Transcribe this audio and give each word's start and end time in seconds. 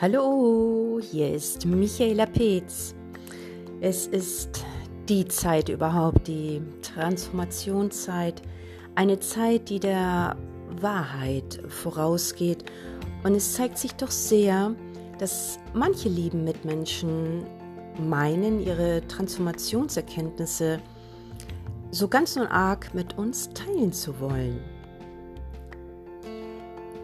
Hallo, 0.00 0.98
hier 0.98 1.30
ist 1.34 1.66
Michaela 1.66 2.24
Peetz. 2.24 2.94
Es 3.82 4.06
ist 4.06 4.64
die 5.10 5.28
Zeit 5.28 5.68
überhaupt, 5.68 6.26
die 6.26 6.62
Transformationszeit, 6.80 8.40
eine 8.94 9.20
Zeit, 9.20 9.68
die 9.68 9.78
der 9.78 10.38
Wahrheit 10.80 11.60
vorausgeht. 11.68 12.64
Und 13.24 13.34
es 13.34 13.52
zeigt 13.52 13.76
sich 13.76 13.92
doch 13.92 14.10
sehr, 14.10 14.74
dass 15.18 15.58
manche 15.74 16.08
lieben 16.08 16.44
Mitmenschen 16.44 17.44
meinen, 17.98 18.64
ihre 18.64 19.06
Transformationserkenntnisse 19.06 20.80
so 21.90 22.08
ganz 22.08 22.38
und 22.38 22.46
arg 22.46 22.94
mit 22.94 23.18
uns 23.18 23.50
teilen 23.50 23.92
zu 23.92 24.18
wollen. 24.18 24.60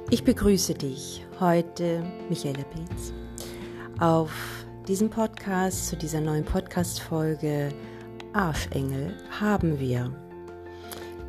Ich 0.09 0.23
begrüße 0.23 0.75
dich 0.75 1.27
heute, 1.41 2.01
Michaela 2.29 2.63
Pietz, 2.63 3.13
auf 3.99 4.31
diesem 4.87 5.11
Podcast, 5.11 5.89
zu 5.89 5.97
dieser 5.97 6.21
neuen 6.21 6.45
Podcast-Folge 6.45 7.71
Arschengel 8.33 9.17
haben 9.41 9.81
wir. 9.81 10.13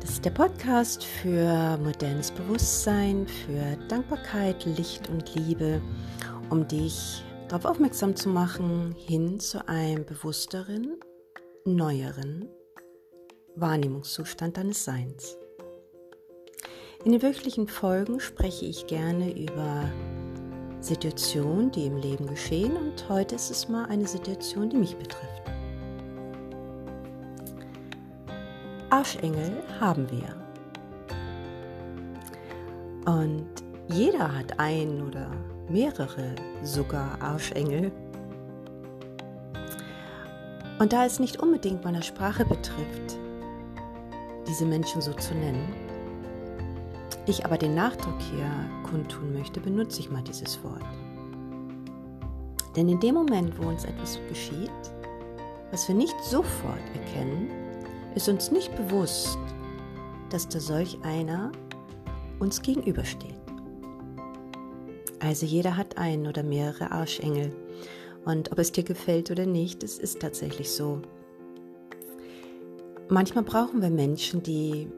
Das 0.00 0.10
ist 0.10 0.24
der 0.24 0.30
Podcast 0.30 1.02
für 1.02 1.76
modernes 1.78 2.30
Bewusstsein, 2.30 3.26
für 3.26 3.76
Dankbarkeit, 3.88 4.64
Licht 4.64 5.08
und 5.08 5.34
Liebe, 5.34 5.82
um 6.48 6.68
dich 6.68 7.24
darauf 7.48 7.64
aufmerksam 7.64 8.14
zu 8.14 8.28
machen, 8.28 8.94
hin 8.96 9.40
zu 9.40 9.66
einem 9.66 10.06
bewussteren, 10.06 11.00
neueren 11.64 12.48
Wahrnehmungszustand 13.56 14.56
deines 14.56 14.84
Seins. 14.84 15.36
In 17.04 17.12
den 17.12 17.22
wöchentlichen 17.22 17.68
Folgen 17.68 18.18
spreche 18.18 18.66
ich 18.66 18.88
gerne 18.88 19.30
über 19.30 19.84
Situationen, 20.80 21.70
die 21.70 21.86
im 21.86 21.96
Leben 21.96 22.26
geschehen 22.26 22.76
und 22.76 23.08
heute 23.08 23.36
ist 23.36 23.50
es 23.50 23.68
mal 23.68 23.86
eine 23.86 24.06
Situation, 24.06 24.68
die 24.68 24.76
mich 24.76 24.96
betrifft. 24.96 25.42
Arschengel 28.90 29.62
haben 29.78 30.08
wir. 30.10 30.34
Und 33.06 33.46
jeder 33.86 34.36
hat 34.36 34.58
ein 34.58 35.00
oder 35.06 35.30
mehrere 35.68 36.34
sogar 36.64 37.22
Arschengel. 37.22 37.92
Und 40.80 40.92
da 40.92 41.06
es 41.06 41.20
nicht 41.20 41.38
unbedingt 41.38 41.84
meiner 41.84 42.02
Sprache 42.02 42.44
betrifft, 42.44 43.18
diese 44.48 44.64
Menschen 44.64 45.00
so 45.00 45.12
zu 45.12 45.34
nennen, 45.34 45.87
ich 47.30 47.44
aber 47.44 47.58
den 47.58 47.74
Nachdruck 47.74 48.20
hier 48.20 48.50
kundtun 48.88 49.32
möchte, 49.32 49.60
benutze 49.60 50.00
ich 50.00 50.10
mal 50.10 50.22
dieses 50.22 50.62
Wort. 50.64 50.84
Denn 52.76 52.88
in 52.88 53.00
dem 53.00 53.14
Moment, 53.14 53.58
wo 53.58 53.68
uns 53.68 53.84
etwas 53.84 54.18
geschieht, 54.28 54.70
was 55.70 55.86
wir 55.88 55.94
nicht 55.94 56.18
sofort 56.22 56.80
erkennen, 56.94 57.50
ist 58.14 58.28
uns 58.28 58.50
nicht 58.50 58.74
bewusst, 58.76 59.38
dass 60.30 60.48
da 60.48 60.60
solch 60.60 60.98
einer 61.02 61.52
uns 62.38 62.62
gegenübersteht. 62.62 63.34
Also 65.20 65.46
jeder 65.46 65.76
hat 65.76 65.98
einen 65.98 66.26
oder 66.26 66.42
mehrere 66.42 66.92
Arschengel. 66.92 67.52
Und 68.24 68.52
ob 68.52 68.58
es 68.58 68.72
dir 68.72 68.84
gefällt 68.84 69.30
oder 69.30 69.46
nicht, 69.46 69.82
es 69.82 69.98
ist 69.98 70.20
tatsächlich 70.20 70.70
so. 70.70 71.02
Manchmal 73.08 73.44
brauchen 73.44 73.82
wir 73.82 73.90
Menschen, 73.90 74.42
die 74.42 74.88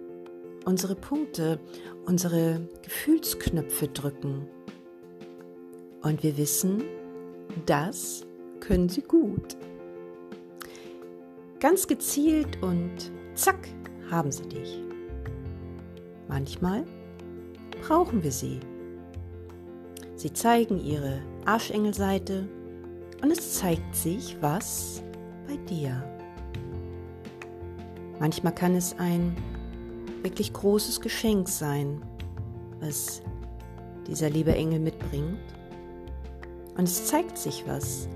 unsere 0.64 0.94
Punkte, 0.94 1.58
unsere 2.06 2.69
Gefühlsknöpfe 2.83 3.89
drücken. 3.89 4.47
Und 6.03 6.22
wir 6.22 6.37
wissen, 6.37 6.82
das 7.66 8.26
können 8.60 8.88
sie 8.88 9.03
gut. 9.03 9.56
Ganz 11.60 11.87
gezielt 11.87 12.62
und 12.62 13.12
zack 13.34 13.69
haben 14.10 14.32
sie 14.32 14.48
dich. 14.48 14.82
Manchmal 16.28 16.84
brauchen 17.82 18.22
wir 18.22 18.32
sie. 18.32 18.60
Sie 20.16 20.32
zeigen 20.32 20.78
ihre 20.78 21.21
Arschengelseite 21.44 22.48
und 23.22 23.31
es 23.31 23.54
zeigt 23.54 23.94
sich 23.94 24.37
was 24.41 25.03
bei 25.47 25.56
dir. 25.69 26.03
Manchmal 28.19 28.54
kann 28.54 28.75
es 28.75 28.94
ein 28.98 29.34
wirklich 30.22 30.53
großes 30.53 31.00
Geschenk 31.00 31.48
sein, 31.48 32.03
was 32.81 33.22
dieser 34.06 34.31
liebe 34.31 34.54
Engel 34.54 34.81
mitbringt. 34.81 35.38
Und 36.76 36.84
es 36.84 37.06
zeigt 37.06 37.36
sich 37.36 37.64
was, 37.66 38.08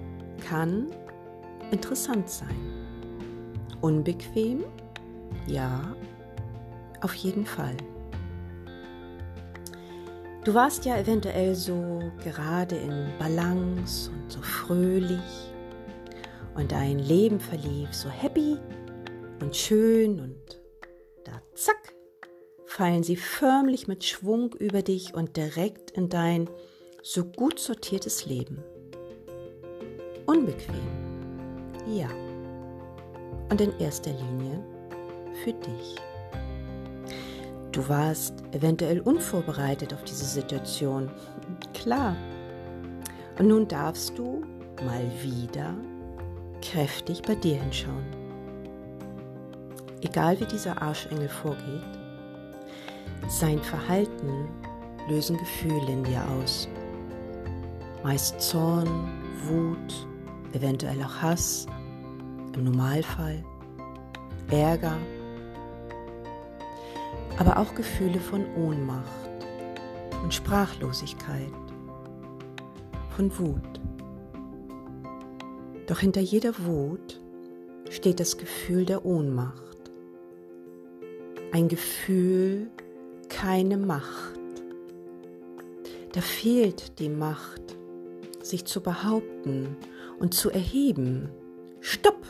kann 0.49 0.87
interessant 1.71 2.29
sein. 2.29 2.57
Unbequem? 3.81 4.65
Ja, 5.47 5.95
auf 7.01 7.15
jeden 7.15 7.45
Fall. 7.45 7.77
Du 10.45 10.53
warst 10.53 10.85
ja 10.85 10.99
eventuell 10.99 11.55
so 11.55 12.03
gerade 12.23 12.77
in 12.77 13.07
Balance 13.19 14.11
und 14.11 14.31
so 14.31 14.43
fröhlich 14.43 15.53
und 16.55 16.71
dein 16.71 16.99
Leben 16.99 17.41
verlief 17.41 17.93
so 17.93 18.09
happy 18.09 18.59
und 19.41 19.57
schön 19.57 20.21
und 20.21 20.64
fallen 22.75 23.05
sie 23.05 23.15
förmlich 23.15 23.87
mit 23.87 24.03
Schwung 24.03 24.53
über 24.55 24.83
dich 24.83 25.15
und 25.15 25.37
direkt 25.37 25.93
in 25.93 26.09
dein 26.09 26.51
so 27.05 27.25
gut 27.25 27.61
sortiertes 27.61 28.27
Leben. 28.27 28.65
Unbequem, 30.27 30.75
ja. 31.87 32.09
Und 33.49 33.61
in 33.61 33.79
erster 33.79 34.11
Linie 34.11 34.59
für 35.45 35.53
dich. 35.53 35.95
Du 37.71 37.89
warst 37.89 38.43
eventuell 38.51 39.01
unvorbereitet 39.01 39.95
auf 39.95 40.03
diese 40.03 40.25
Situation. 40.25 41.09
Klar. 41.75 42.17
Und 43.39 43.47
nun 43.47 43.69
darfst 43.69 44.19
du 44.19 44.43
mal 44.85 45.09
wieder 45.23 45.77
kräftig 46.61 47.23
bei 47.23 47.37
dir 47.37 47.55
hinschauen. 47.55 48.07
Egal 50.01 50.41
wie 50.41 50.47
dieser 50.47 50.83
Arschengel 50.83 51.29
vorgeht, 51.29 52.04
sein 53.29 53.59
Verhalten 53.61 54.49
lösen 55.09 55.37
Gefühle 55.37 55.93
in 55.93 56.05
dir 56.05 56.23
aus. 56.29 56.69
Meist 58.03 58.41
Zorn, 58.41 59.09
Wut, 59.47 60.07
eventuell 60.53 61.03
auch 61.03 61.23
Hass, 61.23 61.67
im 62.55 62.65
Normalfall, 62.65 63.43
Ärger, 64.51 64.97
aber 67.39 67.59
auch 67.59 67.75
Gefühle 67.75 68.21
von 68.21 68.45
Ohnmacht 68.55 69.09
und 70.23 70.33
Sprachlosigkeit, 70.33 71.53
von 73.17 73.37
Wut. 73.39 73.81
Doch 75.87 75.99
hinter 75.99 76.21
jeder 76.21 76.53
Wut 76.65 77.21
steht 77.91 78.21
das 78.21 78.39
Gefühl 78.39 78.87
der 78.87 79.05
Ohnmacht. 79.05 79.61
Ein 81.53 81.69
Gefühl 81.69 82.71
keine 83.35 83.77
Macht. 83.77 84.39
Da 86.13 86.21
fehlt 86.21 86.99
die 87.01 87.09
Macht, 87.09 87.77
sich 88.41 88.65
zu 88.65 88.81
behaupten 88.81 89.77
und 90.21 90.35
zu 90.35 90.51
erheben. 90.51 91.29
Stopp 91.81 92.25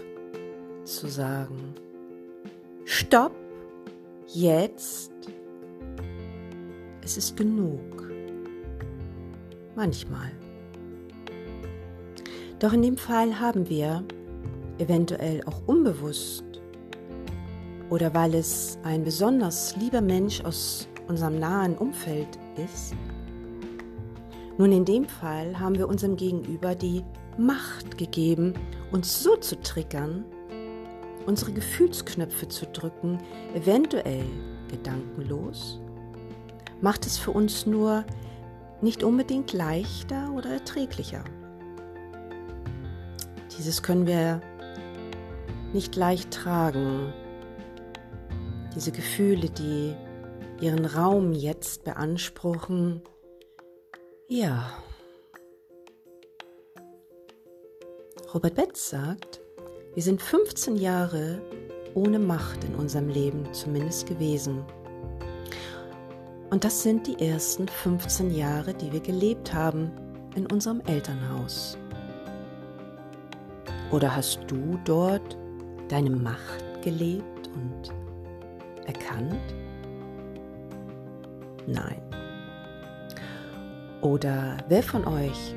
zu 0.84 1.06
sagen. 1.06 1.75
Stopp, 2.84 3.32
jetzt. 4.28 5.12
Es 7.02 7.19
ist 7.19 7.37
genug. 7.37 7.81
Manchmal. 9.76 10.31
Doch 12.58 12.73
in 12.73 12.82
dem 12.82 12.96
Fall 12.96 13.38
haben 13.38 13.69
wir, 13.69 14.02
eventuell 14.78 15.43
auch 15.44 15.61
unbewusst, 15.67 16.44
oder 17.90 18.14
weil 18.14 18.34
es 18.34 18.78
ein 18.82 19.05
besonders 19.05 19.76
lieber 19.76 20.00
Mensch 20.00 20.43
aus 20.43 20.88
unserem 21.08 21.38
nahen 21.38 21.76
Umfeld 21.76 22.38
ist. 22.56 22.94
Nun, 24.56 24.72
in 24.72 24.84
dem 24.84 25.06
Fall 25.06 25.58
haben 25.58 25.76
wir 25.76 25.88
unserem 25.88 26.16
Gegenüber 26.16 26.74
die 26.74 27.04
Macht 27.36 27.98
gegeben, 27.98 28.54
uns 28.92 29.22
so 29.22 29.36
zu 29.36 29.60
triggern, 29.60 30.24
unsere 31.26 31.52
Gefühlsknöpfe 31.52 32.48
zu 32.48 32.66
drücken, 32.66 33.18
eventuell 33.54 34.24
gedankenlos, 34.70 35.80
macht 36.80 37.06
es 37.06 37.18
für 37.18 37.32
uns 37.32 37.66
nur 37.66 38.04
nicht 38.80 39.02
unbedingt 39.02 39.52
leichter 39.52 40.32
oder 40.32 40.50
erträglicher. 40.50 41.24
Dieses 43.56 43.82
können 43.82 44.06
wir 44.06 44.40
nicht 45.72 45.96
leicht 45.96 46.30
tragen, 46.30 47.12
diese 48.74 48.92
Gefühle, 48.92 49.48
die 49.50 49.94
ihren 50.60 50.84
Raum 50.84 51.32
jetzt 51.32 51.84
beanspruchen, 51.84 53.02
ja, 54.28 54.70
Robert 58.32 58.54
Betz 58.54 58.90
sagt, 58.90 59.40
wir 59.94 60.02
sind 60.02 60.20
15 60.20 60.76
Jahre 60.76 61.40
ohne 61.94 62.18
Macht 62.18 62.64
in 62.64 62.74
unserem 62.74 63.08
Leben 63.08 63.44
zumindest 63.52 64.08
gewesen. 64.08 64.64
Und 66.50 66.64
das 66.64 66.82
sind 66.82 67.06
die 67.06 67.24
ersten 67.24 67.68
15 67.68 68.34
Jahre, 68.34 68.74
die 68.74 68.92
wir 68.92 69.00
gelebt 69.00 69.54
haben 69.54 69.92
in 70.34 70.46
unserem 70.50 70.80
Elternhaus. 70.80 71.78
Oder 73.92 74.14
hast 74.16 74.40
du 74.48 74.78
dort 74.84 75.36
deine 75.88 76.10
Macht 76.10 76.82
gelebt 76.82 77.48
und 77.54 77.92
erkannt? 78.86 79.54
Nein. 81.66 82.02
Oder 84.00 84.58
wer 84.69 84.82
von 84.82 85.06
euch 85.06 85.55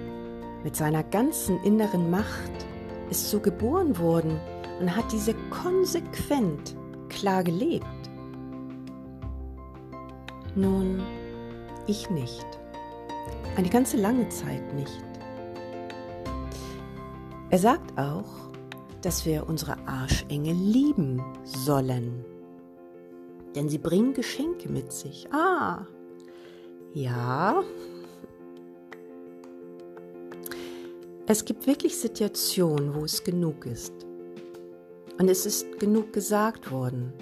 mit 0.63 0.75
seiner 0.75 1.04
ganzen 1.04 1.62
inneren 1.63 2.09
Macht 2.09 2.65
ist 3.09 3.30
so 3.30 3.39
geboren 3.39 3.98
worden 3.98 4.39
und 4.80 4.95
hat 4.95 5.12
diese 5.12 5.33
konsequent 5.50 6.75
klar 7.09 7.44
gelebt? 7.44 7.86
Nun, 10.56 11.04
ich 11.88 12.09
nicht. 12.09 12.45
Eine 13.57 13.69
ganze 13.69 13.98
lange 13.98 14.30
Zeit 14.30 14.74
nicht. 14.74 15.04
Er 17.50 17.59
sagt 17.59 17.98
auch, 17.98 18.51
dass 19.01 19.25
wir 19.25 19.48
unsere 19.48 19.77
Arschengel 19.88 20.56
lieben 20.56 21.21
sollen. 21.44 22.25
Denn 23.56 23.69
sie 23.69 23.77
bringen 23.77 24.13
Geschenke 24.13 24.69
mit 24.69 24.92
sich. 24.92 25.27
Ah, 25.31 25.86
ja. 27.01 27.63
Es 31.27 31.45
gibt 31.45 31.67
wirklich 31.67 31.97
Situationen, 31.97 32.95
wo 32.95 33.03
es 33.03 33.23
genug 33.23 33.65
ist. 33.65 33.94
Und 35.19 35.29
es 35.29 35.45
ist 35.45 35.79
genug 35.79 36.13
gesagt 36.13 36.71
worden. 36.71 37.13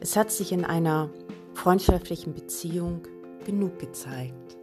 Es 0.00 0.16
hat 0.16 0.30
sich 0.30 0.52
in 0.52 0.64
einer 0.64 1.10
freundschaftlichen 1.54 2.34
Beziehung 2.34 3.02
genug 3.44 3.78
gezeigt. 3.78 4.58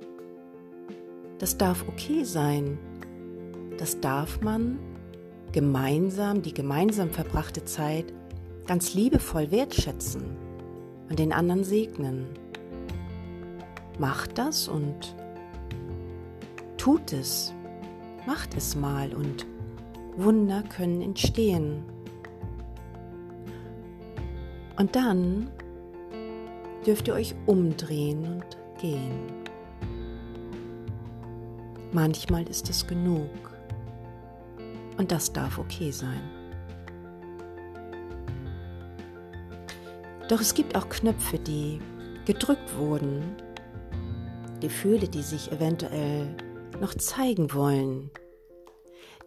Das 1.40 1.58
darf 1.58 1.86
okay 1.88 2.24
sein. 2.24 2.78
Das 3.78 4.00
darf 4.00 4.40
man 4.42 4.80
gemeinsam, 5.52 6.42
die 6.42 6.54
gemeinsam 6.54 7.10
verbrachte 7.10 7.66
Zeit 7.66 8.14
ganz 8.68 8.94
liebevoll 8.94 9.52
wertschätzen 9.52 10.24
und 11.10 11.20
den 11.20 11.34
anderen 11.34 11.64
segnen. 11.64 12.45
Macht 13.98 14.38
das 14.38 14.68
und 14.68 15.16
tut 16.78 17.14
es. 17.14 17.54
Macht 18.26 18.56
es 18.56 18.76
mal 18.76 19.14
und 19.14 19.46
Wunder 20.18 20.64
können 20.64 21.02
entstehen. 21.02 21.84
Und 24.78 24.96
dann 24.96 25.50
dürft 26.86 27.08
ihr 27.08 27.14
euch 27.14 27.36
umdrehen 27.46 28.26
und 28.26 28.58
gehen. 28.80 29.46
Manchmal 31.92 32.48
ist 32.50 32.70
es 32.70 32.86
genug. 32.86 33.30
Und 34.98 35.12
das 35.12 35.32
darf 35.32 35.58
okay 35.58 35.92
sein. 35.92 36.22
Doch 40.28 40.42
es 40.42 40.54
gibt 40.54 40.76
auch 40.76 40.90
Knöpfe, 40.90 41.38
die 41.38 41.80
gedrückt 42.26 42.76
wurden, 42.78 43.22
Gefühle, 44.60 45.08
die 45.08 45.22
sich 45.22 45.52
eventuell 45.52 46.36
noch 46.80 46.94
zeigen 46.94 47.54
wollen. 47.54 48.12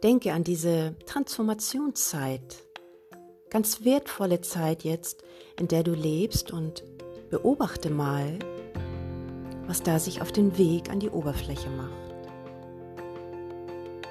Denke 0.03 0.33
an 0.33 0.43
diese 0.43 0.95
Transformationszeit, 1.05 2.63
ganz 3.49 3.83
wertvolle 3.83 4.41
Zeit 4.41 4.83
jetzt, 4.83 5.23
in 5.59 5.67
der 5.67 5.83
du 5.83 5.91
lebst 5.91 6.51
und 6.51 6.83
beobachte 7.29 7.89
mal, 7.89 8.39
was 9.67 9.83
da 9.83 9.99
sich 9.99 10.21
auf 10.21 10.31
den 10.31 10.57
Weg 10.57 10.89
an 10.89 10.99
die 10.99 11.09
Oberfläche 11.09 11.69
macht. 11.69 12.09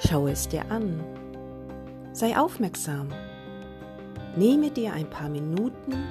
Schaue 0.06 0.31
es 0.31 0.49
dir 0.49 0.71
an. 0.71 1.03
Sei 2.12 2.37
aufmerksam. 2.37 3.09
Nehme 4.37 4.71
dir 4.71 4.93
ein 4.93 5.11
paar 5.11 5.29
Minuten 5.29 6.05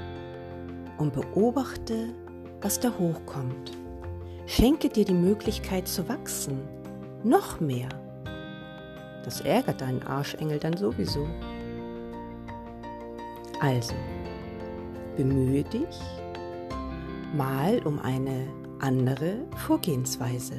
und 0.97 1.13
beobachte, 1.13 2.13
was 2.61 2.79
da 2.79 2.91
hochkommt. 2.97 3.76
Schenke 4.49 4.87
dir 4.87 5.03
die 5.03 5.13
Möglichkeit 5.13 5.89
zu 5.89 6.07
wachsen. 6.07 6.61
Noch 7.21 7.59
mehr. 7.59 7.89
Das 9.25 9.41
ärgert 9.41 9.81
deinen 9.81 10.01
Arschengel 10.03 10.57
dann 10.57 10.77
sowieso. 10.77 11.27
Also, 13.59 13.93
bemühe 15.17 15.63
dich 15.63 15.99
mal 17.35 17.81
um 17.85 17.99
eine 17.99 18.47
andere 18.79 19.39
Vorgehensweise. 19.67 20.55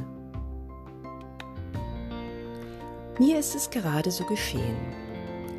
Mir 3.18 3.38
ist 3.38 3.54
es 3.54 3.70
gerade 3.70 4.10
so 4.10 4.24
geschehen. 4.24 4.76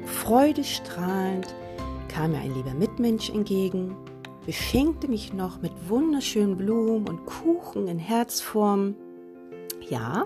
Freudestrahlend 0.05 1.55
kam 2.07 2.31
mir 2.31 2.41
ein 2.41 2.53
lieber 2.53 2.75
Mitmensch 2.75 3.31
entgegen, 3.31 3.95
beschenkte 4.49 5.07
mich 5.07 5.31
noch 5.31 5.61
mit 5.61 5.71
wunderschönen 5.89 6.57
Blumen 6.57 7.07
und 7.07 7.23
Kuchen 7.27 7.87
in 7.87 7.99
Herzform. 7.99 8.95
Ja. 9.87 10.25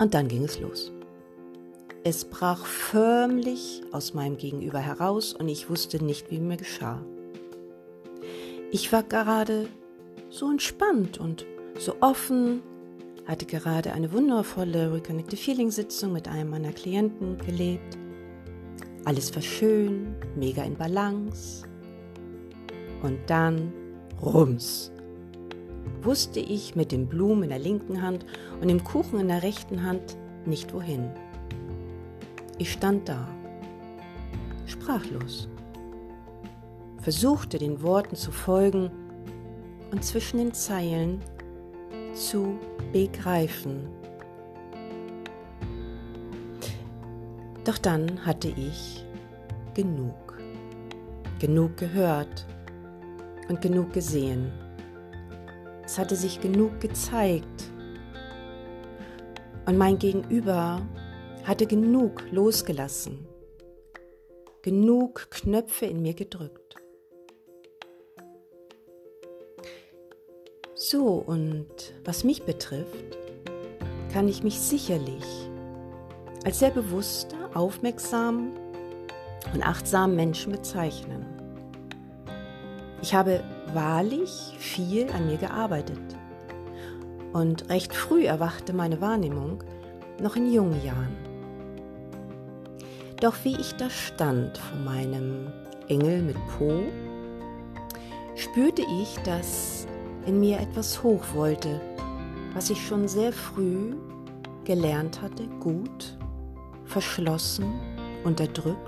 Und 0.00 0.12
dann 0.12 0.26
ging 0.26 0.42
es 0.42 0.58
los. 0.58 0.90
Es 2.02 2.24
brach 2.24 2.66
förmlich 2.66 3.82
aus 3.92 4.12
meinem 4.12 4.38
Gegenüber 4.38 4.80
heraus 4.80 5.34
und 5.34 5.46
ich 5.46 5.70
wusste 5.70 6.04
nicht, 6.04 6.32
wie 6.32 6.40
mir 6.40 6.56
geschah. 6.56 7.00
Ich 8.72 8.92
war 8.92 9.04
gerade 9.04 9.68
so 10.30 10.50
entspannt 10.50 11.18
und 11.18 11.46
so 11.78 11.94
offen 12.00 12.60
hatte 13.24 13.46
gerade 13.46 13.92
eine 13.92 14.12
wundervolle 14.12 14.92
Reconnected 14.92 15.38
Feeling 15.38 15.70
Sitzung 15.70 16.12
mit 16.12 16.26
einem 16.26 16.50
meiner 16.50 16.72
Klienten 16.72 17.38
gelebt. 17.38 17.96
Alles 19.04 19.32
war 19.36 19.42
schön, 19.42 20.16
mega 20.34 20.64
in 20.64 20.74
Balance. 20.74 21.64
Und 23.04 23.18
dann 23.26 23.70
Rums. 24.22 24.90
Wusste 26.00 26.40
ich 26.40 26.74
mit 26.74 26.90
den 26.90 27.06
Blumen 27.06 27.42
in 27.42 27.50
der 27.50 27.58
linken 27.58 28.00
Hand 28.00 28.24
und 28.62 28.68
dem 28.68 28.82
Kuchen 28.82 29.20
in 29.20 29.28
der 29.28 29.42
rechten 29.42 29.82
Hand 29.82 30.16
nicht 30.46 30.72
wohin. 30.72 31.10
Ich 32.56 32.72
stand 32.72 33.06
da, 33.06 33.28
sprachlos, 34.64 35.50
versuchte 37.02 37.58
den 37.58 37.82
Worten 37.82 38.16
zu 38.16 38.32
folgen 38.32 38.90
und 39.90 40.02
zwischen 40.02 40.38
den 40.38 40.54
Zeilen 40.54 41.20
zu 42.14 42.58
begreifen. 42.90 43.86
Doch 47.64 47.76
dann 47.76 48.24
hatte 48.24 48.48
ich 48.48 49.04
genug, 49.74 50.38
genug 51.38 51.76
gehört 51.76 52.46
und 53.48 53.60
genug 53.60 53.92
gesehen. 53.92 54.52
Es 55.84 55.98
hatte 55.98 56.16
sich 56.16 56.40
genug 56.40 56.80
gezeigt 56.80 57.70
und 59.66 59.76
mein 59.76 59.98
Gegenüber 59.98 60.80
hatte 61.44 61.66
genug 61.66 62.22
losgelassen, 62.30 63.26
genug 64.62 65.30
Knöpfe 65.30 65.86
in 65.86 66.02
mir 66.02 66.14
gedrückt. 66.14 66.76
So, 70.74 71.14
und 71.14 71.94
was 72.04 72.24
mich 72.24 72.44
betrifft, 72.44 73.18
kann 74.12 74.28
ich 74.28 74.42
mich 74.42 74.60
sicherlich 74.60 75.24
als 76.44 76.58
sehr 76.58 76.70
bewusster, 76.70 77.36
aufmerksam 77.54 78.52
und 79.52 79.62
achtsam 79.62 80.14
Menschen 80.14 80.52
bezeichnen. 80.52 81.33
Ich 83.04 83.12
habe 83.12 83.44
wahrlich 83.74 84.54
viel 84.58 85.10
an 85.10 85.26
mir 85.26 85.36
gearbeitet 85.36 86.00
und 87.34 87.68
recht 87.68 87.94
früh 87.94 88.24
erwachte 88.24 88.72
meine 88.72 88.98
Wahrnehmung, 89.02 89.62
noch 90.22 90.36
in 90.36 90.50
jungen 90.50 90.82
Jahren. 90.82 91.14
Doch 93.20 93.34
wie 93.42 93.60
ich 93.60 93.74
da 93.74 93.90
stand 93.90 94.56
vor 94.56 94.78
meinem 94.78 95.52
Engel 95.88 96.22
mit 96.22 96.38
Po, 96.56 96.80
spürte 98.36 98.86
ich, 99.02 99.18
dass 99.24 99.86
in 100.24 100.40
mir 100.40 100.58
etwas 100.58 101.02
hoch 101.02 101.24
wollte, 101.34 101.82
was 102.54 102.70
ich 102.70 102.86
schon 102.86 103.06
sehr 103.06 103.34
früh 103.34 103.96
gelernt 104.64 105.20
hatte, 105.20 105.46
gut, 105.60 106.16
verschlossen, 106.86 107.66
unterdrückt, 108.24 108.83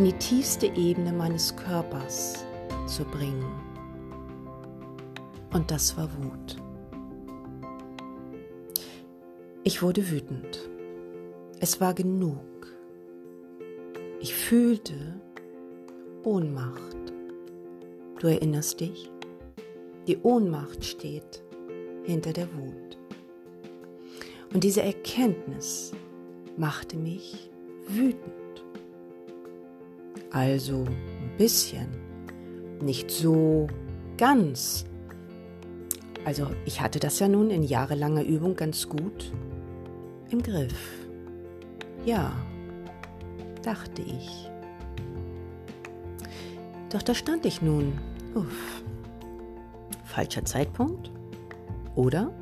in 0.00 0.06
die 0.06 0.12
tiefste 0.14 0.66
Ebene 0.66 1.12
meines 1.12 1.54
Körpers 1.56 2.46
zu 2.86 3.04
bringen. 3.04 3.44
Und 5.52 5.70
das 5.70 5.94
war 5.98 6.08
Wut. 6.22 6.56
Ich 9.62 9.82
wurde 9.82 10.10
wütend. 10.10 10.70
Es 11.60 11.82
war 11.82 11.92
genug. 11.92 12.40
Ich 14.20 14.34
fühlte 14.34 15.20
Ohnmacht. 16.24 16.96
Du 18.20 18.28
erinnerst 18.28 18.80
dich? 18.80 19.10
Die 20.06 20.16
Ohnmacht 20.22 20.82
steht 20.82 21.42
hinter 22.04 22.32
der 22.32 22.48
Wut. 22.54 22.96
Und 24.54 24.64
diese 24.64 24.80
Erkenntnis 24.80 25.92
machte 26.56 26.96
mich 26.96 27.50
wütend. 27.86 28.39
Also 30.30 30.84
ein 30.84 31.36
bisschen, 31.36 31.88
nicht 32.80 33.10
so 33.10 33.66
ganz. 34.16 34.84
Also 36.24 36.46
ich 36.64 36.80
hatte 36.80 37.00
das 37.00 37.18
ja 37.18 37.28
nun 37.28 37.50
in 37.50 37.62
jahrelanger 37.62 38.22
Übung 38.22 38.54
ganz 38.54 38.88
gut 38.88 39.32
im 40.30 40.42
Griff. 40.42 41.06
Ja, 42.04 42.32
dachte 43.62 44.02
ich. 44.02 44.48
Doch 46.90 47.02
da 47.02 47.14
stand 47.14 47.46
ich 47.46 47.62
nun. 47.62 47.98
Uff. 48.34 48.82
Falscher 50.04 50.44
Zeitpunkt? 50.44 51.10
Oder? 51.94 52.32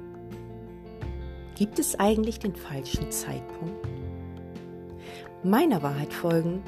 Gibt 1.54 1.78
es 1.78 1.98
eigentlich 1.98 2.38
den 2.38 2.54
falschen 2.54 3.10
Zeitpunkt? 3.10 3.86
Meiner 5.42 5.82
Wahrheit 5.82 6.12
folgend, 6.12 6.62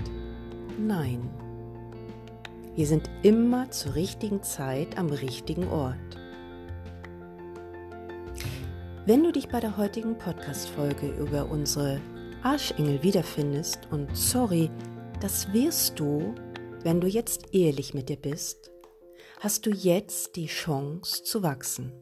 nein. 0.86 1.28
Wir 2.74 2.86
sind 2.86 3.10
immer 3.22 3.70
zur 3.70 3.94
richtigen 3.94 4.42
Zeit 4.42 4.96
am 4.96 5.10
richtigen 5.10 5.68
Ort. 5.68 5.96
Wenn 9.06 9.24
du 9.24 9.32
dich 9.32 9.48
bei 9.48 9.60
der 9.60 9.76
heutigen 9.76 10.16
Podcast-Folge 10.16 11.08
über 11.08 11.50
unsere 11.50 12.00
Arschengel 12.42 13.02
wiederfindest, 13.02 13.88
und 13.90 14.16
sorry, 14.16 14.70
das 15.20 15.52
wirst 15.52 15.98
du, 15.98 16.34
wenn 16.82 17.00
du 17.00 17.06
jetzt 17.06 17.54
ehrlich 17.54 17.92
mit 17.92 18.08
dir 18.08 18.16
bist, 18.16 18.70
hast 19.40 19.66
du 19.66 19.70
jetzt 19.70 20.36
die 20.36 20.46
Chance 20.46 21.24
zu 21.24 21.42
wachsen. 21.42 21.92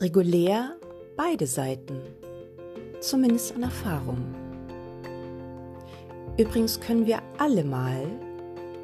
Regulär 0.00 0.76
beide 1.16 1.46
Seiten, 1.46 2.00
zumindest 3.00 3.54
an 3.54 3.64
Erfahrung. 3.64 4.45
Übrigens 6.38 6.80
können 6.80 7.06
wir 7.06 7.22
alle 7.38 7.64
mal 7.64 8.06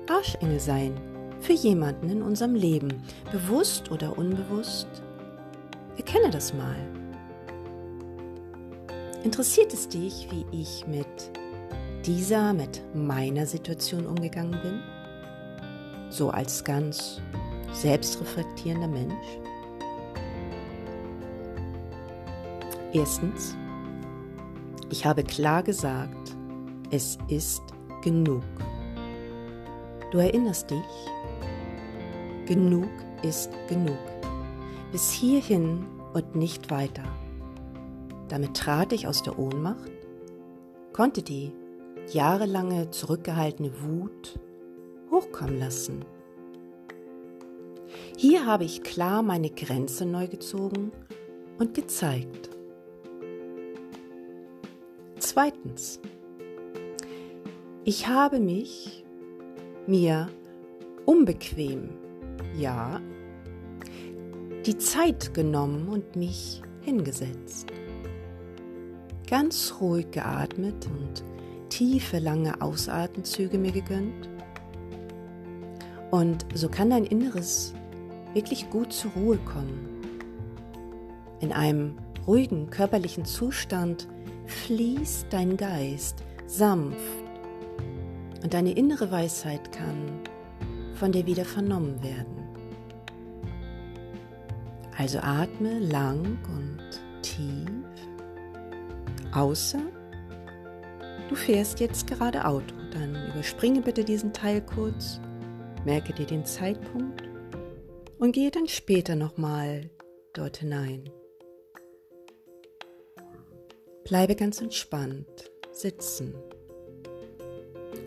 Arschengel 0.08 0.58
sein 0.58 0.98
für 1.40 1.52
jemanden 1.52 2.08
in 2.08 2.22
unserem 2.22 2.54
Leben, 2.54 3.02
bewusst 3.30 3.90
oder 3.90 4.16
unbewusst. 4.16 4.86
Erkenne 5.96 6.30
das 6.30 6.54
mal. 6.54 6.76
Interessiert 9.22 9.72
es 9.72 9.88
dich, 9.88 10.28
wie 10.30 10.46
ich 10.50 10.86
mit 10.86 11.06
dieser, 12.06 12.54
mit 12.54 12.82
meiner 12.94 13.46
Situation 13.46 14.06
umgegangen 14.06 14.58
bin? 14.62 14.80
So 16.10 16.30
als 16.30 16.64
ganz 16.64 17.20
selbstreflektierender 17.72 18.88
Mensch? 18.88 19.38
Erstens, 22.92 23.56
ich 24.90 25.06
habe 25.06 25.22
klar 25.22 25.62
gesagt, 25.62 26.21
es 26.92 27.16
ist 27.28 27.62
genug. 28.02 28.44
Du 30.10 30.18
erinnerst 30.18 30.70
dich? 30.70 30.78
Genug 32.46 32.90
ist 33.22 33.50
genug. 33.66 33.98
Bis 34.92 35.10
hierhin 35.10 35.86
und 36.12 36.36
nicht 36.36 36.70
weiter. 36.70 37.04
Damit 38.28 38.54
trat 38.54 38.92
ich 38.92 39.06
aus 39.06 39.22
der 39.22 39.38
Ohnmacht, 39.38 39.90
konnte 40.92 41.22
die 41.22 41.52
jahrelange 42.12 42.90
zurückgehaltene 42.90 43.72
Wut 43.82 44.38
hochkommen 45.10 45.58
lassen. 45.58 46.04
Hier 48.18 48.44
habe 48.44 48.64
ich 48.64 48.82
klar 48.82 49.22
meine 49.22 49.48
Grenze 49.48 50.04
neu 50.04 50.26
gezogen 50.28 50.92
und 51.58 51.72
gezeigt. 51.72 52.50
Zweitens, 55.18 55.98
ich 57.84 58.06
habe 58.06 58.38
mich 58.38 59.04
mir 59.86 60.28
unbequem, 61.04 61.90
ja, 62.56 63.00
die 64.64 64.78
Zeit 64.78 65.34
genommen 65.34 65.88
und 65.88 66.14
mich 66.14 66.62
hingesetzt. 66.82 67.72
Ganz 69.28 69.74
ruhig 69.80 70.10
geatmet 70.12 70.86
und 70.86 71.24
tiefe, 71.70 72.18
lange 72.18 72.60
Ausatemzüge 72.60 73.58
mir 73.58 73.72
gegönnt. 73.72 74.28
Und 76.10 76.46
so 76.54 76.68
kann 76.68 76.90
dein 76.90 77.04
Inneres 77.04 77.74
wirklich 78.34 78.70
gut 78.70 78.92
zur 78.92 79.10
Ruhe 79.12 79.38
kommen. 79.38 79.88
In 81.40 81.52
einem 81.52 81.96
ruhigen 82.26 82.70
körperlichen 82.70 83.24
Zustand 83.24 84.06
fließt 84.46 85.26
dein 85.30 85.56
Geist 85.56 86.22
sanft 86.46 87.21
und 88.42 88.54
deine 88.54 88.72
innere 88.72 89.10
Weisheit 89.10 89.72
kann 89.72 90.20
von 90.94 91.12
dir 91.12 91.26
wieder 91.26 91.44
vernommen 91.44 92.02
werden. 92.02 92.42
Also 94.96 95.18
atme 95.20 95.78
lang 95.78 96.38
und 96.48 97.22
tief, 97.22 97.70
außer 99.32 99.80
du 101.28 101.34
fährst 101.34 101.80
jetzt 101.80 102.06
gerade 102.06 102.44
Auto. 102.44 102.74
Dann 102.92 103.16
überspringe 103.32 103.80
bitte 103.80 104.04
diesen 104.04 104.32
Teil 104.32 104.60
kurz, 104.60 105.18
merke 105.84 106.12
dir 106.12 106.26
den 106.26 106.44
Zeitpunkt 106.44 107.22
und 108.18 108.32
gehe 108.32 108.50
dann 108.50 108.68
später 108.68 109.16
nochmal 109.16 109.90
dort 110.34 110.58
hinein. 110.58 111.08
Bleibe 114.04 114.36
ganz 114.36 114.60
entspannt 114.60 115.50
sitzen 115.72 116.34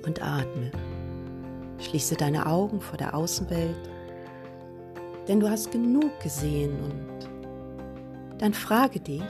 und 0.05 0.21
atme. 0.21 0.71
Schließe 1.79 2.15
deine 2.15 2.45
Augen 2.45 2.79
vor 2.81 2.97
der 2.97 3.13
Außenwelt, 3.13 3.89
denn 5.27 5.39
du 5.39 5.49
hast 5.49 5.71
genug 5.71 6.19
gesehen 6.21 6.79
und 6.83 8.39
dann 8.39 8.53
frage 8.53 8.99
dich, 8.99 9.23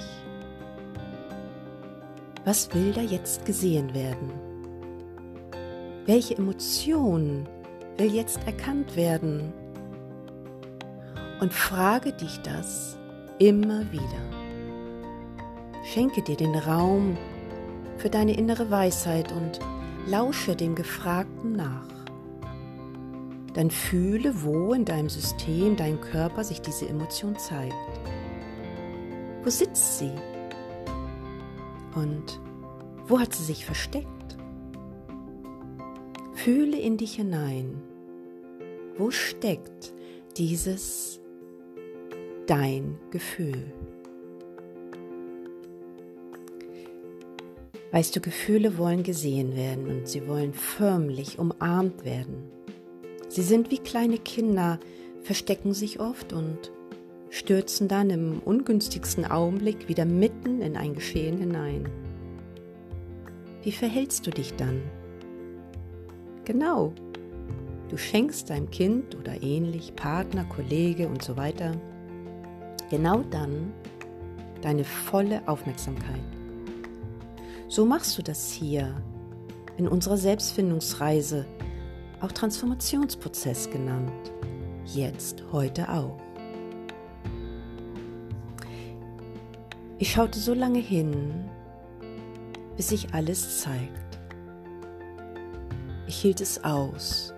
was 2.44 2.74
will 2.74 2.91
da 2.94 3.01
jetzt 3.01 3.46
gesehen 3.46 3.94
werden? 3.94 4.32
Welche 6.05 6.38
Emotion 6.38 7.48
will 7.98 8.13
jetzt 8.13 8.46
erkannt 8.46 8.96
werden? 8.96 9.51
Und 11.39 11.51
frage 11.53 12.13
dich 12.13 12.39
das 12.41 12.98
immer 13.39 13.91
wieder. 13.91 14.03
Schenke 15.84 16.22
dir 16.22 16.38
den 16.38 16.55
Raum 16.55 17.17
für 17.98 18.10
deine 18.10 18.38
innere 18.38 18.70
Weisheit 18.70 19.32
und 19.32 19.60
lausche 20.05 20.55
dem 20.55 20.75
Gefragten 20.75 21.53
nach. 21.53 21.88
Dann 23.53 23.71
fühle, 23.71 24.43
wo 24.43 24.74
in 24.74 24.85
deinem 24.85 25.09
System, 25.09 25.75
deinem 25.75 26.01
Körper 26.01 26.43
sich 26.43 26.62
diese 26.62 26.88
Emotion 26.88 27.38
zeigt. 27.38 27.74
Wo 29.43 29.50
sitzt 29.50 30.00
sie? 30.00 30.12
Und 31.95 32.41
wo 33.07 33.19
hat 33.19 33.33
sie 33.33 33.43
sich 33.43 33.65
versteckt? 33.65 34.38
Fühle 36.33 36.77
in 36.77 36.97
dich 36.97 37.15
hinein. 37.15 37.81
Wo 38.97 39.12
steckt 39.12 39.93
dieses 40.38 41.21
dein 42.47 42.97
Gefühl? 43.12 43.74
Weißt 47.95 48.13
du, 48.13 48.19
Gefühle 48.19 48.77
wollen 48.77 49.03
gesehen 49.03 49.55
werden 49.55 49.87
und 49.87 50.05
sie 50.09 50.27
wollen 50.27 50.53
förmlich 50.53 51.39
umarmt 51.39 52.03
werden. 52.03 52.51
Sie 53.29 53.41
sind 53.41 53.71
wie 53.71 53.77
kleine 53.77 54.17
Kinder, 54.17 54.81
verstecken 55.21 55.73
sich 55.73 56.01
oft 56.01 56.33
und 56.33 56.73
stürzen 57.29 57.87
dann 57.87 58.09
im 58.09 58.39
ungünstigsten 58.39 59.23
Augenblick 59.23 59.87
wieder 59.87 60.03
mitten 60.03 60.59
in 60.59 60.75
ein 60.75 60.93
Geschehen 60.93 61.37
hinein. 61.37 61.87
Wie 63.63 63.71
verhältst 63.71 64.27
du 64.27 64.31
dich 64.31 64.53
dann? 64.55 64.81
Genau, 66.43 66.91
du 67.87 67.95
schenkst 67.95 68.49
deinem 68.49 68.69
Kind 68.71 69.15
oder 69.15 69.41
ähnlich, 69.41 69.95
Partner, 69.95 70.43
Kollege 70.43 71.07
und 71.07 71.23
so 71.23 71.37
weiter, 71.37 71.71
genau 72.89 73.23
dann 73.31 73.71
deine 74.61 74.83
volle 74.83 75.47
Aufmerksamkeit. 75.47 76.35
So 77.67 77.86
machst 77.86 78.17
du 78.17 78.22
das 78.22 78.51
hier 78.51 78.95
in 79.77 79.88
unserer 79.88 80.17
Selbstfindungsreise, 80.17 81.45
auch 82.22 82.31
Transformationsprozess 82.31 83.69
genannt, 83.69 84.31
jetzt, 84.86 85.43
heute 85.51 85.89
auch. 85.89 86.17
Ich 89.98 90.12
schaute 90.12 90.39
so 90.39 90.53
lange 90.53 90.79
hin, 90.79 91.50
bis 92.77 92.89
sich 92.89 93.13
alles 93.13 93.62
zeigt. 93.62 94.19
Ich 96.07 96.17
hielt 96.17 96.41
es 96.41 96.63
aus. 96.63 97.34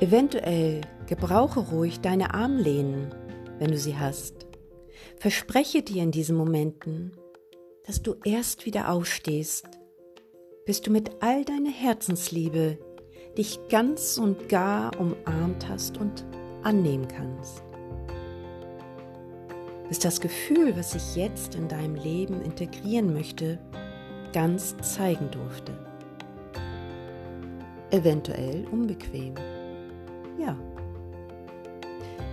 Eventuell 0.00 0.82
gebrauche 1.06 1.60
ruhig 1.60 2.00
deine 2.00 2.34
Armlehnen, 2.34 3.14
wenn 3.58 3.70
du 3.70 3.78
sie 3.78 3.96
hast. 3.96 4.46
Verspreche 5.16 5.82
dir 5.82 6.02
in 6.02 6.10
diesen 6.10 6.36
Momenten, 6.36 7.12
dass 7.88 8.02
du 8.02 8.16
erst 8.22 8.66
wieder 8.66 8.90
aufstehst, 8.90 9.66
bis 10.66 10.82
du 10.82 10.90
mit 10.90 11.10
all 11.20 11.42
deiner 11.46 11.70
Herzensliebe 11.70 12.78
dich 13.38 13.58
ganz 13.70 14.18
und 14.18 14.50
gar 14.50 14.94
umarmt 15.00 15.66
hast 15.66 15.96
und 15.96 16.26
annehmen 16.62 17.08
kannst. 17.08 17.62
Bis 19.88 19.98
das 20.00 20.20
Gefühl, 20.20 20.76
was 20.76 20.94
ich 20.94 21.16
jetzt 21.16 21.54
in 21.54 21.66
deinem 21.66 21.94
Leben 21.94 22.42
integrieren 22.42 23.14
möchte, 23.14 23.58
ganz 24.34 24.76
zeigen 24.82 25.30
durfte. 25.30 25.72
Eventuell 27.90 28.66
unbequem. 28.70 29.34
Ja. 30.38 30.54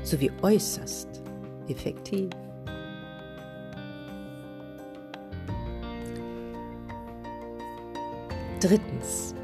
Sowie 0.04 0.34
äußerst 0.42 1.24
effektiv. 1.70 2.30
Drittens, 8.62 9.36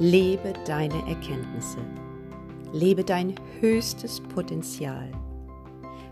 lebe 0.00 0.52
deine 0.66 0.96
Erkenntnisse. 1.08 1.78
Lebe 2.72 3.04
dein 3.04 3.34
höchstes 3.60 4.20
Potenzial. 4.20 5.08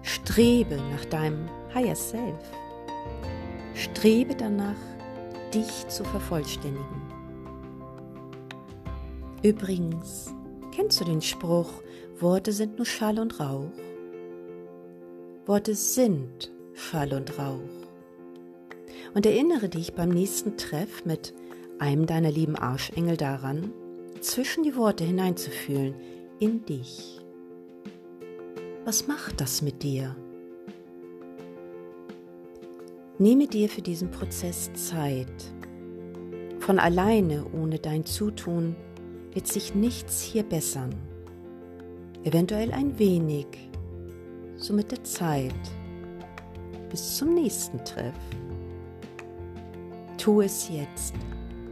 Strebe 0.03 0.77
nach 0.93 1.05
deinem 1.07 1.49
Higher 1.75 1.97
Self. 1.97 2.39
Strebe 3.75 4.37
danach, 4.37 4.77
dich 5.53 5.89
zu 5.89 6.05
vervollständigen. 6.05 7.03
Übrigens, 9.43 10.33
kennst 10.71 11.01
du 11.01 11.05
den 11.05 11.21
Spruch, 11.21 11.83
Worte 12.21 12.53
sind 12.53 12.77
nur 12.77 12.87
Schall 12.87 13.19
und 13.19 13.41
Rauch? 13.41 13.73
Worte 15.45 15.75
sind 15.75 16.53
Schall 16.75 17.13
und 17.13 17.37
Rauch. 17.37 17.59
Und 19.15 19.27
erinnere 19.27 19.69
dich 19.69 19.93
beim 19.95 20.11
nächsten 20.11 20.57
Treff 20.57 21.05
mit 21.05 21.35
einem 21.79 22.07
deiner 22.07 22.31
lieben 22.31 22.57
Arschengel 22.57 23.17
daran, 23.17 23.73
zwischen 24.21 24.63
die 24.63 24.77
Worte 24.77 25.05
hineinzufühlen 25.05 25.95
in 26.39 26.65
dich. 26.65 27.21
Was 28.85 29.07
macht 29.07 29.41
das 29.41 29.63
mit 29.63 29.83
dir? 29.83 30.17
Nehme 33.19 33.47
dir 33.47 33.69
für 33.69 33.83
diesen 33.83 34.11
Prozess 34.11 34.73
Zeit. 34.75 35.55
Von 36.59 36.79
alleine, 36.79 37.45
ohne 37.53 37.79
dein 37.79 38.05
Zutun, 38.05 38.75
wird 39.33 39.47
sich 39.47 39.75
nichts 39.75 40.21
hier 40.21 40.43
bessern. 40.43 40.95
Eventuell 42.25 42.73
ein 42.73 42.99
wenig, 42.99 43.47
so 44.57 44.73
mit 44.73 44.91
der 44.91 45.03
Zeit. 45.05 45.55
Bis 46.91 47.17
zum 47.17 47.35
nächsten 47.35 47.79
Treff. 47.85 48.15
Tu 50.19 50.41
es 50.41 50.69
jetzt 50.69 51.15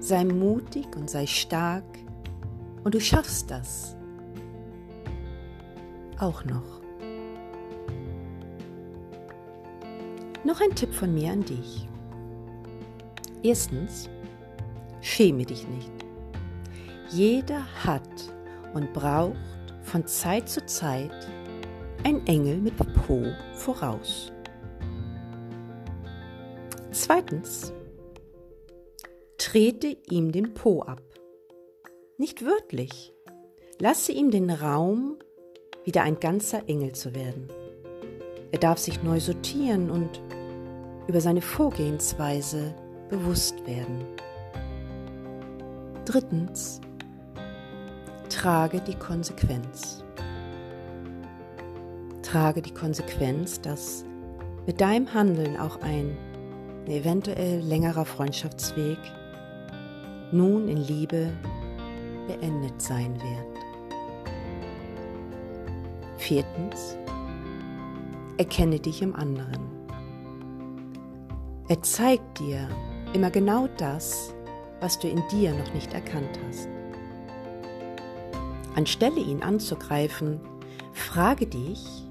sei 0.00 0.25
mutig 0.25 0.97
und 0.97 1.09
sei 1.09 1.26
stark 1.26 1.85
und 2.83 2.95
du 2.95 3.00
schaffst 3.00 3.51
das. 3.51 3.96
Auch 6.18 6.44
noch. 6.44 6.81
Noch 10.42 10.61
ein 10.61 10.75
Tipp 10.75 10.92
von 10.92 11.14
mir 11.14 11.33
an 11.33 11.44
dich. 11.44 11.87
Erstens, 13.42 14.09
schäme 15.01 15.44
dich 15.44 15.68
nicht. 15.68 15.92
Jeder 17.11 17.62
hat 17.85 18.33
und 18.72 18.92
braucht 18.92 19.37
von 19.83 20.07
Zeit 20.07 20.48
zu 20.48 20.64
Zeit 20.66 21.29
ein 22.05 22.27
Engel 22.27 22.59
mit 22.59 22.75
Po 22.77 23.22
voraus. 23.55 24.33
Zweitens, 26.90 27.72
trete 29.51 29.97
ihm 30.09 30.31
den 30.31 30.55
Po 30.55 30.83
ab. 30.83 31.03
Nicht 32.19 32.45
wörtlich. 32.45 33.13
Lasse 33.81 34.13
ihm 34.13 34.31
den 34.31 34.49
Raum, 34.49 35.17
wieder 35.85 36.05
ein 36.05 36.21
ganzer 36.21 36.69
Engel 36.69 36.93
zu 36.93 37.17
werden. 37.17 37.49
Er 38.53 38.61
darf 38.61 38.79
sich 38.79 39.03
neu 39.03 39.19
sortieren 39.19 39.91
und 39.91 40.23
über 41.09 41.21
seine 41.21 41.43
Vorgehensweise 41.43 42.77
bewusst 43.09 43.67
werden. 43.67 44.05
Drittens, 46.05 46.81
trage 48.29 48.81
die 48.81 48.95
Konsequenz. 48.95 50.05
Trage 52.23 52.63
die 52.63 52.75
Konsequenz, 52.75 53.61
dass 53.61 54.05
mit 54.69 54.81
deinem 54.81 55.13
Handeln 55.13 55.57
auch 55.57 55.81
ein 55.81 56.17
eventuell 56.87 57.59
längerer 57.59 58.05
Freundschaftsweg 58.05 58.99
nun 60.33 60.69
in 60.69 60.79
Liebe 60.79 61.33
beendet 62.27 62.81
sein 62.81 63.14
wird. 63.21 63.64
Viertens, 66.16 66.97
erkenne 68.37 68.79
dich 68.79 69.03
im 69.03 69.14
anderen. 69.14 69.69
Er 71.69 71.83
zeigt 71.83 72.38
dir 72.38 72.69
immer 73.12 73.31
genau 73.31 73.69
das, 73.79 74.35
was 74.81 74.99
du 74.99 75.09
in 75.09 75.23
dir 75.31 75.53
noch 75.55 75.73
nicht 75.75 75.93
erkannt 75.93 76.38
hast. 76.47 76.69
Anstelle 78.75 79.21
ihn 79.21 79.43
anzugreifen, 79.43 80.40
frage 80.93 81.47
dich, 81.47 82.07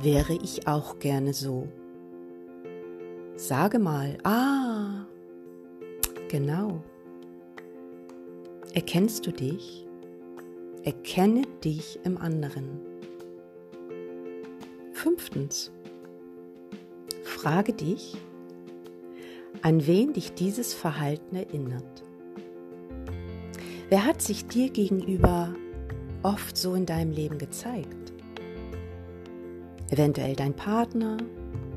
wäre 0.00 0.34
ich 0.34 0.66
auch 0.66 0.98
gerne 0.98 1.32
so? 1.32 1.68
Sage 3.36 3.78
mal, 3.78 4.18
ah, 4.24 4.67
Genau. 6.28 6.82
Erkennst 8.74 9.26
du 9.26 9.32
dich? 9.32 9.86
Erkenne 10.84 11.42
dich 11.64 11.98
im 12.04 12.18
anderen. 12.18 12.80
Fünftens. 14.92 15.72
Frage 17.24 17.72
dich, 17.72 18.16
an 19.62 19.86
wen 19.86 20.12
dich 20.12 20.32
dieses 20.34 20.74
Verhalten 20.74 21.36
erinnert. 21.36 22.02
Wer 23.88 24.04
hat 24.04 24.20
sich 24.20 24.46
dir 24.46 24.68
gegenüber 24.70 25.54
oft 26.22 26.58
so 26.58 26.74
in 26.74 26.84
deinem 26.84 27.12
Leben 27.12 27.38
gezeigt? 27.38 28.12
Eventuell 29.90 30.36
dein 30.36 30.54
Partner 30.54 31.16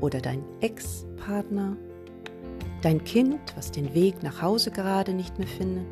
oder 0.02 0.20
dein 0.20 0.44
Ex-Partner? 0.60 1.76
Dein 2.82 3.02
Kind, 3.04 3.40
was 3.56 3.70
den 3.70 3.94
Weg 3.94 4.22
nach 4.22 4.42
Hause 4.42 4.70
gerade 4.70 5.14
nicht 5.14 5.38
mehr 5.38 5.48
findet, 5.48 5.86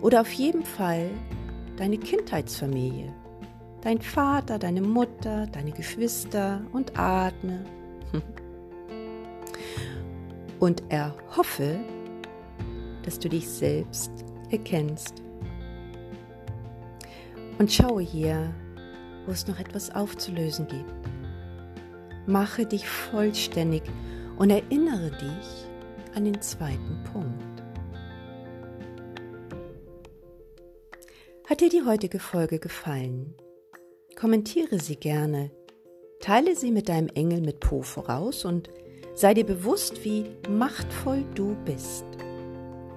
oder 0.00 0.20
auf 0.20 0.32
jeden 0.32 0.64
Fall 0.64 1.10
deine 1.76 1.98
Kindheitsfamilie, 1.98 3.12
dein 3.80 4.00
Vater, 4.00 4.58
deine 4.58 4.82
Mutter, 4.82 5.46
deine 5.46 5.72
Geschwister 5.72 6.60
und 6.72 6.98
atme. 6.98 7.64
Und 10.60 10.82
erhoffe, 10.88 11.78
dass 13.04 13.20
du 13.20 13.28
dich 13.28 13.48
selbst 13.48 14.10
erkennst. 14.50 15.22
Und 17.60 17.72
schaue 17.72 18.02
hier, 18.02 18.52
wo 19.24 19.30
es 19.30 19.46
noch 19.46 19.60
etwas 19.60 19.94
aufzulösen 19.94 20.66
gibt. 20.66 20.92
Mache 22.26 22.66
dich 22.66 22.88
vollständig 22.88 23.84
und 24.36 24.50
erinnere 24.50 25.12
dich 25.12 25.67
an 26.18 26.24
den 26.24 26.42
zweiten 26.42 27.04
Punkt. 27.12 27.62
Hat 31.48 31.60
dir 31.60 31.68
die 31.68 31.84
heutige 31.84 32.18
Folge 32.18 32.58
gefallen? 32.58 33.34
Kommentiere 34.18 34.80
sie 34.80 34.96
gerne, 34.96 35.52
teile 36.18 36.56
sie 36.56 36.72
mit 36.72 36.88
deinem 36.88 37.06
Engel 37.14 37.40
mit 37.40 37.60
Po 37.60 37.82
voraus 37.82 38.44
und 38.44 38.68
sei 39.14 39.32
dir 39.32 39.46
bewusst, 39.46 40.04
wie 40.04 40.24
machtvoll 40.50 41.24
du 41.36 41.56
bist. 41.64 42.04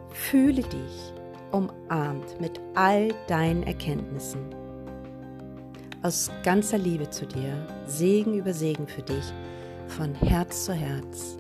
Fühle 0.10 0.64
dich 0.64 1.14
umarmt 1.52 2.42
mit 2.42 2.60
all 2.74 3.10
deinen 3.28 3.62
Erkenntnissen. 3.62 4.42
Aus 6.02 6.32
ganzer 6.42 6.80
Liebe 6.80 7.08
zu 7.12 7.28
dir, 7.28 7.68
Segen 7.86 8.34
über 8.34 8.56
Segen 8.56 8.88
für 8.88 9.04
dich, 9.04 9.32
von 9.90 10.16
Herz 10.16 10.66
zu 10.66 10.74
Herz 10.74 11.38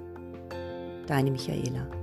Deine 1.11 1.29
Michaela. 1.29 2.00